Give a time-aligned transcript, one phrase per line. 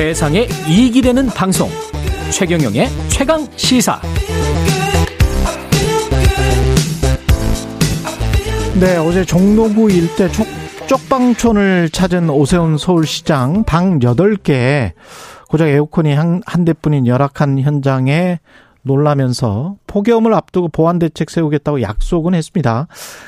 [0.00, 1.68] 세상에 이익이 되는 방송.
[2.32, 4.00] 최경영의 최강 시사.
[8.80, 10.46] 네, 어제 종로구 일대 쪽,
[10.86, 14.92] 쪽방촌을 찾은 오세훈 서울시장 방 8개.
[15.50, 18.40] 고작 에어컨이 한, 한 대뿐인 열악한 현장에
[18.80, 22.86] 놀라면서 폭염을 앞두고 보안 대책 세우겠다고 약속은 했습니다.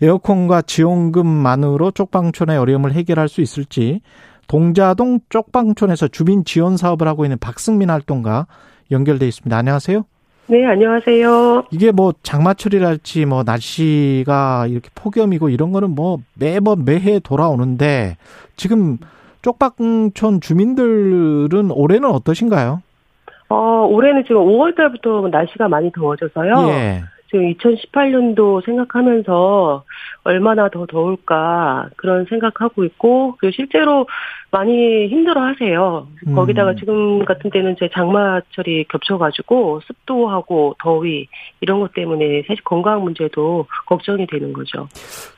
[0.00, 4.00] 에어컨과 지원금만으로 쪽방촌의 어려움을 해결할 수 있을지
[4.48, 8.46] 동자동 쪽방촌에서 주민 지원 사업을 하고 있는 박승민 활동가
[8.90, 9.56] 연결돼 있습니다.
[9.56, 10.04] 안녕하세요.
[10.46, 11.64] 네, 안녕하세요.
[11.70, 18.16] 이게 뭐 장마철이랄지 뭐 날씨가 이렇게 폭염이고 이런 거는 뭐 매번 매해 돌아오는데
[18.56, 18.98] 지금
[19.42, 22.82] 쪽방촌 주민들은 올해는 어떠신가요?
[23.48, 26.68] 어, 올해는 지금 5월 달부터 날씨가 많이 더워져서요.
[26.68, 27.02] 예.
[27.34, 29.82] 지금 2018년도 생각하면서
[30.22, 34.06] 얼마나 더 더울까 그런 생각하고 있고 그 실제로
[34.52, 36.06] 많이 힘들어하세요.
[36.28, 36.34] 음.
[36.36, 41.26] 거기다가 지금 같은 때는 제 장마철이 겹쳐가지고 습도하고 더위
[41.60, 44.86] 이런 것 때문에 사실 건강 문제도 걱정이 되는 거죠.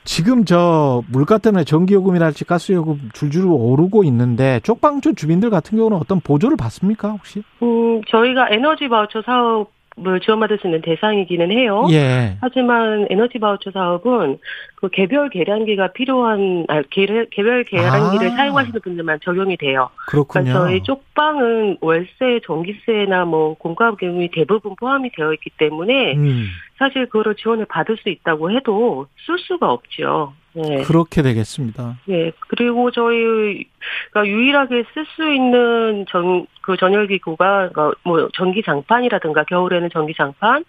[0.03, 6.57] 지금 저 물가 때문에 전기요금이랄지 가스요금 줄줄 오르고 있는데 쪽방촌 주민들 같은 경우는 어떤 보조를
[6.57, 7.41] 받습니까 혹시?
[7.63, 11.87] 음 저희가 에너지 바우처 사업 을 지원받을 수 있는 대상이기는 해요.
[11.89, 12.37] 예.
[12.39, 14.37] 하지만 에너지 바우처 사업은
[14.75, 18.35] 그 개별 계량기가 필요한 아, 개, 개별 계량기를 아.
[18.35, 19.89] 사용하시는 분들만 적용이 돼요.
[20.07, 20.43] 그렇군요.
[20.43, 26.45] 그러니까 저희 쪽방은 월세, 전기세나 뭐 공과금이 대부분 포함이 되어 있기 때문에 음,
[26.77, 30.33] 사실 그거를 지원을 받을 수 있다고 해도 쓸 수가 없죠.
[30.57, 30.81] 네.
[30.83, 31.99] 그렇게 되겠습니다.
[32.05, 32.31] 네.
[32.47, 40.13] 그리고 저희가 유일하게 쓸 수 있는 전, 그 전열기구가, 그러니까 뭐, 전기 장판이라든가, 겨울에는 전기
[40.15, 40.63] 장판,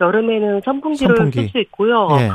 [0.00, 1.40] 여름에는 선풍기를 선풍기.
[1.40, 2.08] 쓸수 있고요.
[2.20, 2.30] 예.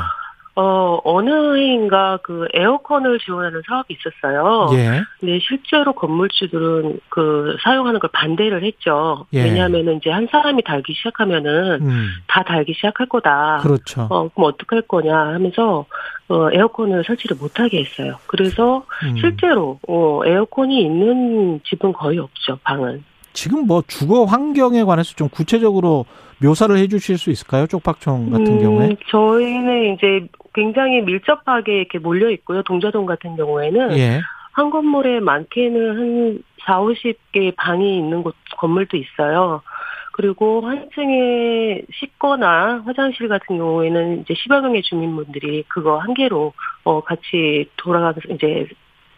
[0.60, 4.68] 어, 어느 해인가 그 에어컨을 지원하는 사업이 있었어요.
[4.72, 5.02] 예.
[5.20, 9.26] 근데 실제로 건물주들은 그 사용하는 걸 반대를 했죠.
[9.34, 9.44] 예.
[9.44, 13.58] 왜냐하면은 이제 한 사람이 달기 시작하면은 음, 다 달기 시작할 거다.
[13.62, 14.08] 그렇죠.
[14.10, 15.86] 어, 그럼 어떡할 거냐 하면서,
[16.26, 18.16] 어, 에어컨을 설치를 못하게 했어요.
[18.26, 19.16] 그래서 음.
[19.16, 23.04] 실제로, 어, 에어컨이 있는 집은 거의 없죠, 방은.
[23.38, 26.06] 지금 뭐 주거 환경에 관해서 좀 구체적으로
[26.42, 27.68] 묘사를 해 주실 수 있을까요?
[27.68, 28.96] 쪽박촌 같은 음, 경우에?
[29.10, 32.64] 저희는 이제 굉장히 밀접하게 이렇게 몰려 있고요.
[32.64, 33.96] 동자동 같은 경우에는.
[33.96, 34.20] 예.
[34.50, 39.62] 한 건물에 많게는 한 4, 50개 방이 있는 곳, 건물도 있어요.
[40.14, 47.00] 그리고 한 층에 씻거나 화장실 같은 경우에는 이제 10여 명의 주민분들이 그거 한 개로, 어,
[47.02, 48.66] 같이 돌아가서 이제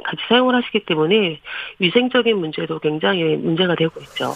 [0.05, 1.41] 같이 사용을 하시기 때문에
[1.79, 4.33] 위생적인 문제도 굉장히 문제가 되고 있죠.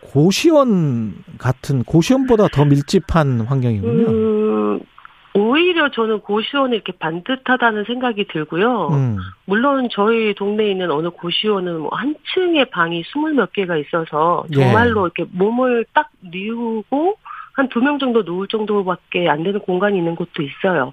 [0.00, 4.10] 고시원 같은 고시원보다 더 밀집한 환경이군요.
[4.10, 4.80] 음,
[5.34, 8.88] 오히려 저는 고시원이 이렇게 반듯하다는 생각이 들고요.
[8.92, 9.16] 음.
[9.46, 14.54] 물론 저희 동네에 있는 어느 고시원은 뭐 한 층에 방이 스물 몇 개가 있어서 예.
[14.56, 17.16] 정말로 이렇게 몸을 딱 뉘우고
[17.54, 20.92] 한 두 명 정도 누울 정도밖에 안 되는 공간이 있는 곳도 있어요.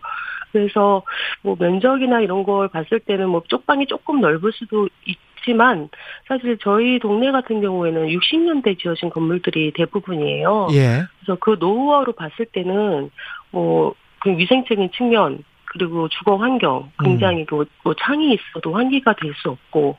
[0.51, 1.03] 그래서
[1.41, 5.89] 뭐 면적이나 이런 걸 봤을 때는 뭐 쪽방이 조금 넓을 수도 있지만
[6.27, 10.67] 사실 저희 동네 같은 경우에는 60년대 지어진 건물들이 대부분이에요.
[10.73, 11.03] 예.
[11.19, 13.09] 그래서 그 노후화로 봤을 때는
[13.51, 17.65] 뭐 그 위생적인 측면 그리고 주거 환경 굉장히 그뭐
[17.99, 19.97] 창이 있어도 환기가 될 수 없고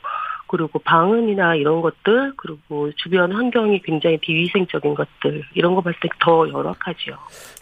[0.53, 6.49] 그리고 방음이나 이런 것들 그리고 주변 환경이 굉장히 비위생적인 것들 이런 거 봤을 때 더
[6.49, 7.17] 열악하죠.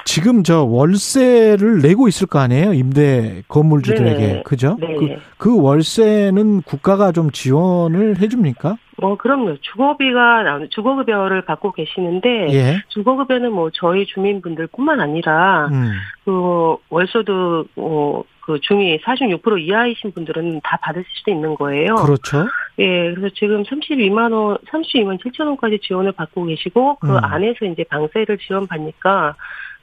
[0.04, 2.72] 지금 저 월세를 내고 있을 거 아니에요?
[2.74, 4.16] 임대 건물주들에게.
[4.18, 4.42] 네네.
[4.44, 4.76] 그죠?
[4.80, 4.96] 네.
[4.96, 8.76] 그, 그 월세는 국가가 좀 지원을 해 줍니까?
[9.02, 9.56] 어 그럼요.
[9.60, 12.82] 주거비가 주거급여를 받고 계시는데 예.
[12.88, 15.92] 주거급여는 뭐 저희 주민분들 뿐만 아니라 음.
[16.24, 21.94] 그 월소득 어 그 중위 46% 이하이신 분들은 다 받으실 수 있는 거예요.
[21.94, 22.48] 그렇죠.
[22.80, 27.24] 예, 그래서 지금 32만 원, 32만 7천 원까지 지원을 받고 계시고 그 음.
[27.24, 29.36] 안에서 이제 방세를 지원받니까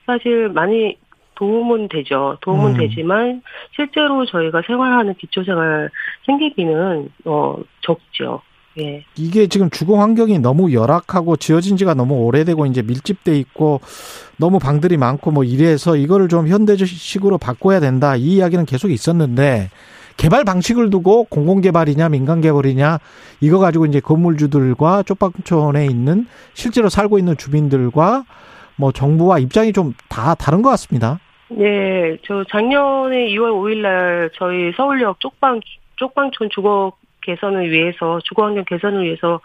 [0.05, 0.97] 사실 많이
[1.35, 2.37] 도움은 되죠.
[2.41, 2.77] 도움은 음.
[2.77, 3.41] 되지만
[3.75, 5.89] 실제로 저희가 생활하는 기초생활
[6.25, 8.41] 생계비는 어 적죠.
[8.79, 9.03] 예.
[9.15, 13.81] 이게 지금 주거 환경이 너무 열악하고 지어진 지가 너무 오래되고 이제 밀집돼 있고
[14.37, 18.15] 너무 방들이 많고 뭐 이래서 이거를 좀 현대식으로 바꿔야 된다.
[18.15, 19.69] 이 이야기는 계속 있었는데
[20.17, 22.99] 개발 방식을 두고 공공 개발이냐 민간 개발이냐
[23.41, 28.25] 이거 가지고 이제 건물주들과 쪽방촌에 있는 실제로 살고 있는 주민들과
[28.75, 31.19] 뭐 정부와 입장이 좀 다 다른 것 같습니다.
[31.59, 35.61] 예, 저 작년에 2월 5일 날 저희 서울역 쪽방
[35.95, 36.91] 쪽방촌 주거
[37.27, 39.41] 개선을 위해서 주거 환경 개선을 위해서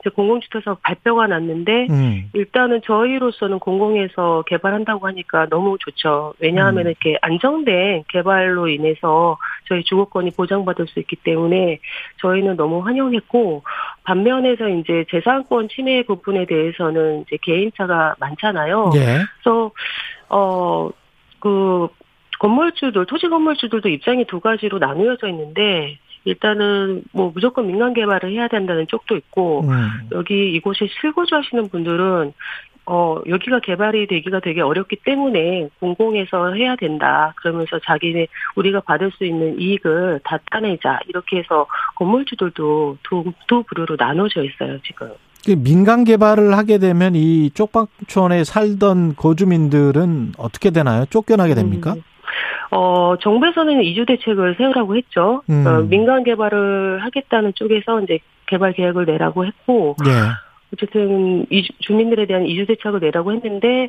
[0.00, 2.30] 이제 공공주택사업 발표가 났는데 음.
[2.32, 6.34] 일단은 저희로서는 공공에서 개발한다고 하니까 너무 좋죠.
[6.38, 6.90] 왜냐하면 음.
[6.90, 9.36] 이렇게 안정된 개발로 인해서
[9.68, 11.80] 저희 주거권이 보장받을 수 있기 때문에
[12.20, 13.62] 저희는 너무 환영했고
[14.04, 18.92] 반면에서 이제 재산권 침해 부분에 대해서는 이제 개인차가 많잖아요.
[18.94, 19.18] 예.
[19.42, 19.70] 그래서
[20.28, 21.88] 어그
[22.38, 25.98] 건물주들 토지 건물주들도 입장이 두 가지로 나누어져 있는데
[26.28, 30.08] 일단은 뭐 무조건 민간 개발을 해야 된다는 쪽도 있고 음.
[30.12, 32.32] 여기 이곳에 실거주 하시는 분들은
[32.86, 37.34] 어 여기가 개발이 되기가 되게 어렵기 때문에 공공에서 해야 된다.
[37.36, 41.66] 그러면서 자기네 우리가 받을 수 있는 이익을 다 따내자 이렇게 해서
[41.96, 45.10] 건물주들도 두, 두 부류로 나눠져 있어요 지금.
[45.44, 51.04] 그 민간 개발을 하게 되면 이 쪽방촌에 살던 거주민들은 어떻게 되나요?
[51.06, 51.94] 쫓겨나게 됩니까?
[51.94, 52.02] 음.
[52.70, 55.42] 어, 정부에서는 이주 대책을 세우라고 했죠.
[55.48, 55.66] 음.
[55.66, 60.10] 어, 민간 개발을 하겠다는 쪽에서 이제 개발 계획을 내라고 했고, 예.
[60.72, 63.88] 어쨌든 이주, 주민들에 대한 이주 대책을 내라고 했는데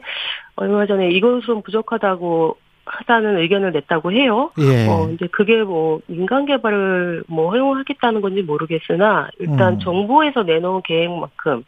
[0.56, 4.51] 얼마 전에 이것은 부족하다고 하다는 의견을 냈다고 해요.
[4.60, 4.88] 예.
[4.88, 9.80] 어, 근데 그게 뭐 민간 개발을 뭐 허용하겠다는 건지 모르겠으나 일단 음.
[9.80, 11.63] 정부에서 내놓은 계획만큼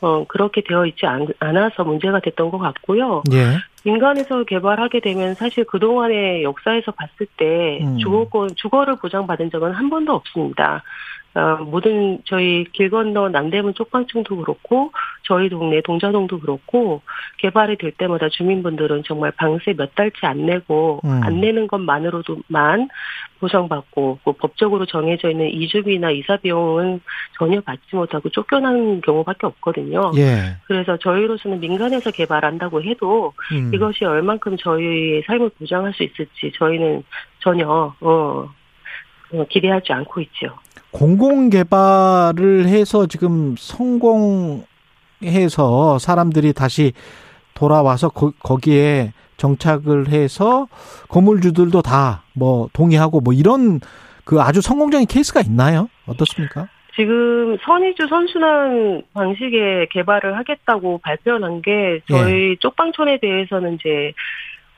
[0.00, 3.22] 어, 그렇게 되어 있지 않, 않아서 문제가 됐던 것 같고요.
[3.32, 3.58] 예.
[3.84, 7.98] 민간에서 개발하게 되면 사실 그동안의 역사에서 봤을 때 음.
[7.98, 10.82] 주거권, 주거를 보장받은 적은 한 번도 없습니다.
[11.34, 14.92] 어, 모든 저희 길 건너 남대문 쪽방층도 그렇고
[15.22, 17.00] 저희 동네 동자동도 그렇고
[17.38, 21.20] 개발이 될 때마다 주민분들은 정말 방세 몇 달치 안 내고 음.
[21.22, 22.88] 안 내는 것만으로도만
[23.40, 27.00] 보상받고 뭐 법적으로 정해져 있는 이주비나 이사 비용은
[27.38, 30.12] 전혀 받지 못하고 쫓겨나는 경우밖에 없거든요.
[30.16, 30.56] 예.
[30.66, 33.72] 그래서 저희로서는 민간에서 개발한다고 해도 음.
[33.74, 37.02] 이것이 얼만큼 저희의 삶을 보장할 수 있을지 저희는
[37.40, 38.48] 전혀 어,
[39.32, 40.58] 어, 기대하지 않고 있죠.
[40.92, 44.64] 공공 개발을 해서 지금 성공해서
[45.98, 46.92] 사람들이 다시
[47.54, 50.68] 돌아와서 거, 거기에 정착을 해서
[51.08, 53.80] 건물주들도 다 뭐 동의하고 뭐 이런
[54.24, 55.88] 그 아주 성공적인 케이스가 있나요?
[56.06, 56.68] 어떻습니까?
[56.94, 64.12] 지금 선의주 선순환 방식의 개발을 하겠다고 발표한 게 저희 쪽방촌에 대해서는 이제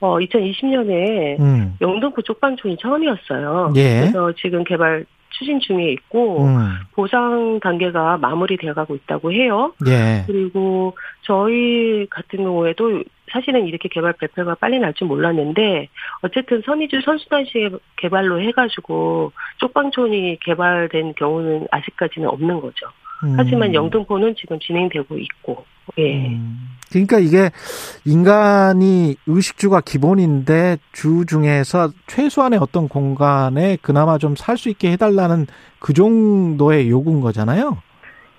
[0.01, 1.77] 어 2020년에 음.
[1.81, 3.73] 영등포 쪽방촌이 처음이었어요.
[3.77, 4.01] 예.
[4.01, 5.05] 그래서 지금 개발
[5.39, 6.77] 추진 중에 있고 음.
[6.93, 9.73] 보상 단계가 마무리되어 가고 있다고 해요.
[9.87, 10.23] 예.
[10.27, 15.89] 그리고 저희 같은 경우에도 사실은 이렇게 개발 발표가 빨리 날 줄 몰랐는데
[16.23, 22.87] 어쨌든 선의주 선순환식 개발로 해가지고 쪽방촌이 개발된 경우는 아직까지는 없는 거죠.
[23.23, 23.35] 음.
[23.37, 25.65] 하지만 영등포는 지금 진행되고 있고,
[25.99, 26.27] 예.
[26.29, 26.71] 음.
[26.91, 27.51] 그러니까 이게
[28.05, 35.47] 인간이 의식주가 기본인데 주 중에서 최소한의 어떤 공간에 그나마 좀 살 수 있게 해달라는
[35.81, 37.79] 그 정도의 요구인 거잖아요.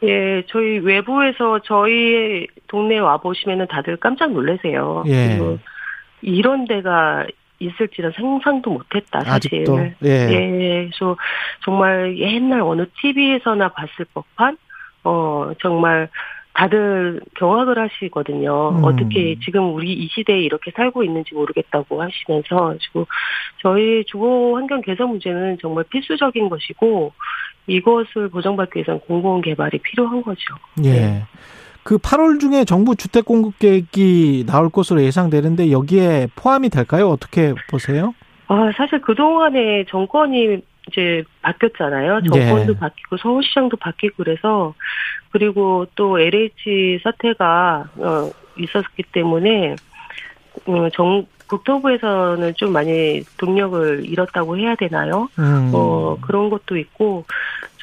[0.04, 5.04] 예, 저희 외부에서 저희 동네에 와 보시면은 다들 깜짝 놀라세요.
[5.08, 5.40] 예.
[6.22, 7.26] 이런 데가
[7.60, 9.62] 있을지는 상상도 못했다 사실.
[9.64, 10.10] 아직도 예.
[10.10, 11.18] 예, 그래서
[11.64, 14.58] 정말 옛날 어느 TV에서나 봤을 법한
[15.06, 16.10] 어 정말
[16.54, 18.70] 다들 경악을 하시거든요.
[18.70, 18.84] 음.
[18.84, 23.06] 어떻게 지금 우리 이 시대에 이렇게 살고 있는지 모르겠다고 하시면서 지금
[23.62, 27.12] 저희 주거 환경 개선 문제는 정말 필수적인 것이고
[27.68, 30.56] 이것을 보장받기 위해서는 공공 개발이 필요한 거죠.
[30.84, 30.92] 예.
[30.92, 31.24] 네.
[31.84, 37.10] 그 8월 중에 정부 주택 공급 계획이 나올 것으로 예상되는데 여기에 포함이 될까요?
[37.10, 38.16] 어떻게 보세요?
[38.48, 42.22] 아, 사실 그동안에 정권이 이제 바뀌었잖아요.
[42.24, 42.78] 정권도 예.
[42.78, 44.74] 바뀌고 서울시장도 바뀌고 그래서
[45.32, 49.76] 그리고 또 LH 사태가 어 있었기 때문에
[50.66, 55.30] 어정 국토부에서는 좀 많이 동력을 잃었다고 해야 되나요?
[55.38, 55.72] 음.
[55.74, 57.26] 어 그런 것도 있고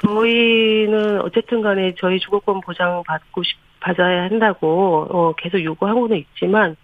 [0.05, 6.77] 저희는 어쨌든 간에 저희 주거권 보장 받고 싶 받아야 한다고 어 계속 요구하고는 있지만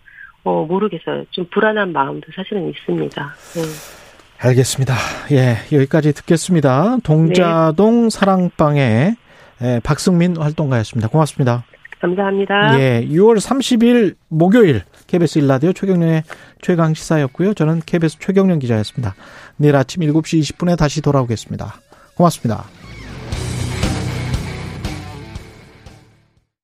[0.44, 1.24] 어 모르겠어요.
[1.30, 3.34] 좀 불안한 마음도 사실은 있습니다.
[3.54, 4.07] 네.
[4.40, 4.94] 알겠습니다.
[5.32, 6.98] 예, 여기까지 듣겠습니다.
[7.02, 8.10] 동자동 네.
[8.10, 9.16] 사랑방의
[9.62, 11.08] 예, 박승민 활동가였습니다.
[11.08, 11.64] 고맙습니다.
[12.00, 12.78] 감사합니다.
[12.78, 16.22] 예, 6월 30일 목요일 KBS 일라디오 최경련의
[16.62, 17.54] 최강 시사였고요.
[17.54, 19.16] 저는 KBS 최경련 기자였습니다.
[19.56, 21.80] 내일 아침 7시 20분에 다시 돌아오겠습니다.
[22.14, 22.66] 고맙습니다.